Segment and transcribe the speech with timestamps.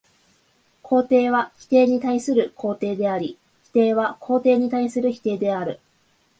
[0.81, 5.79] 肯定は否定に対する肯定であり、否定は肯定に対する否定である。